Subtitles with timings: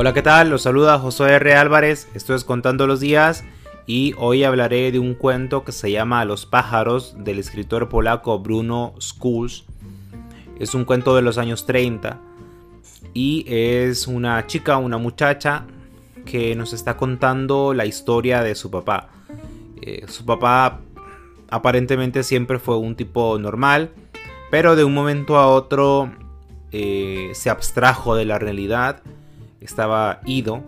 [0.00, 0.48] Hola, ¿qué tal?
[0.48, 1.54] Los saluda José R.
[1.56, 3.42] Álvarez, esto es Contando los Días
[3.84, 8.94] y hoy hablaré de un cuento que se llama Los pájaros del escritor polaco Bruno
[9.00, 9.64] Schulz.
[10.60, 12.20] Es un cuento de los años 30
[13.12, 15.64] y es una chica, una muchacha
[16.24, 19.08] que nos está contando la historia de su papá.
[19.82, 20.78] Eh, su papá
[21.50, 23.90] aparentemente siempre fue un tipo normal,
[24.48, 26.12] pero de un momento a otro
[26.70, 29.02] eh, se abstrajo de la realidad
[29.60, 30.62] estaba ido,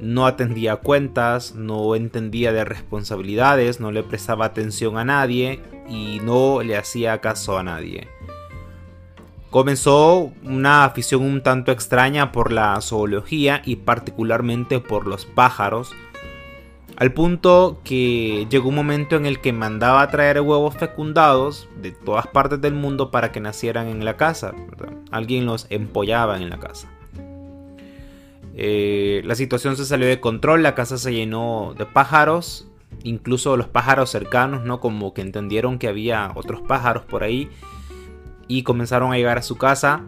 [0.00, 6.62] no atendía cuentas, no entendía de responsabilidades, no le prestaba atención a nadie y no
[6.62, 8.08] le hacía caso a nadie.
[9.50, 15.92] Comenzó una afición un tanto extraña por la zoología y particularmente por los pájaros,
[16.96, 21.92] al punto que llegó un momento en el que mandaba a traer huevos fecundados de
[21.92, 24.54] todas partes del mundo para que nacieran en la casa.
[25.10, 26.88] Alguien los empollaba en la casa.
[28.56, 32.68] Eh, la situación se salió de control, la casa se llenó de pájaros,
[33.02, 34.80] incluso los pájaros cercanos, ¿no?
[34.80, 37.50] Como que entendieron que había otros pájaros por ahí
[38.46, 40.02] y comenzaron a llegar a su casa.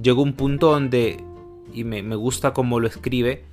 [0.00, 1.24] Llegó un punto donde,
[1.72, 3.44] y me, gusta cómo lo escribe,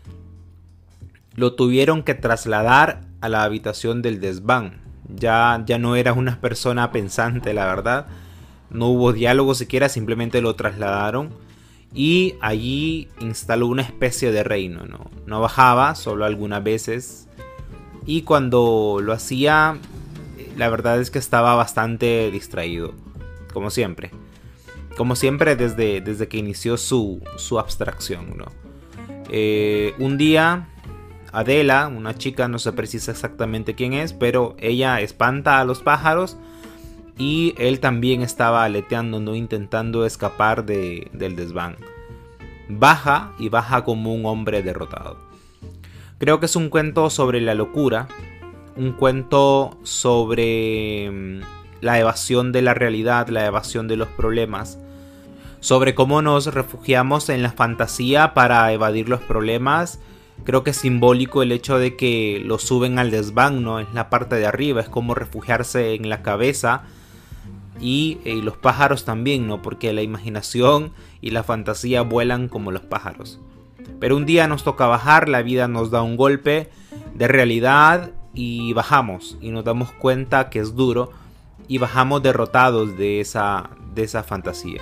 [1.35, 4.81] lo tuvieron que trasladar a la habitación del desván.
[5.09, 8.07] Ya, ya no era una persona pensante, la verdad.
[8.69, 11.31] No hubo diálogo siquiera, simplemente lo trasladaron
[11.93, 14.85] y allí instaló una especie de reino.
[14.85, 15.11] ¿no?
[15.25, 17.27] no bajaba, solo algunas veces.
[18.05, 19.77] Y cuando lo hacía,
[20.57, 22.93] la verdad es que estaba bastante distraído,
[23.53, 24.11] como siempre.
[24.97, 28.37] Como siempre desde, desde que inició su, su abstracción.
[28.37, 28.45] ¿no?
[29.29, 30.67] Eh, un día,
[31.31, 36.37] Adela, una chica, no se precisa exactamente quién es, pero ella espanta a los pájaros
[37.17, 39.35] y él también estaba aleteando, ¿no?
[39.35, 41.77] intentando escapar de, del desván.
[42.69, 45.17] Baja y baja como un hombre derrotado.
[46.17, 48.07] Creo que es un cuento sobre la locura,
[48.75, 51.41] un cuento sobre mm,
[51.81, 54.79] la evasión de la realidad, la evasión de los problemas,
[55.59, 59.99] sobre cómo nos refugiamos en la fantasía para evadir los problemas.
[60.45, 63.79] Creo que es simbólico el hecho de que lo suben al desván, ¿no?
[63.79, 66.83] En la parte de arriba, es como refugiarse en la cabeza
[67.83, 69.61] y, eh, los pájaros también, ¿no?
[69.61, 73.41] Porque la imaginación y la fantasía vuelan como los pájaros.
[73.99, 76.69] Pero un día nos toca bajar, la vida nos da un golpe
[77.13, 81.11] de realidad y bajamos y nos damos cuenta que es duro
[81.67, 84.81] y bajamos derrotados de esa, de esa fantasía.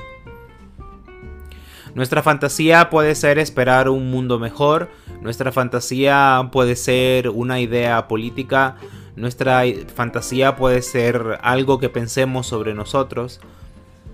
[1.96, 4.92] Nuestra fantasía puede ser esperar un mundo mejor,
[5.22, 8.78] nuestra fantasía puede ser una idea política,
[9.16, 9.64] nuestra
[9.94, 13.40] fantasía puede ser algo que pensemos sobre nosotros,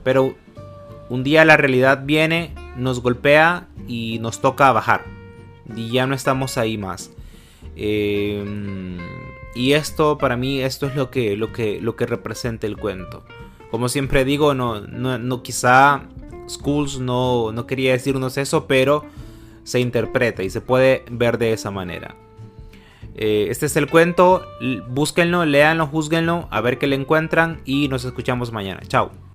[0.03, 0.35] pero
[1.09, 5.06] un día la realidad viene, nos golpea y nos toca bajar.
[5.75, 7.12] Y ya no estamos ahí más.
[7.75, 8.97] Em,
[9.56, 13.24] y esto, para mí, esto es lo que, lo que, lo que representa el cuento.
[13.72, 16.03] Como siempre digo, no, no, quizá
[16.50, 19.06] Schools no, no quería decirnos eso, pero
[19.64, 22.16] se interpreta y se puede ver de esa manera.
[23.17, 24.45] Eh, este es el cuento.
[24.88, 28.81] Búsquenlo, léanlo, juzguenlo, a ver qué le encuentran y nos escuchamos mañana.
[28.88, 29.27] Chao.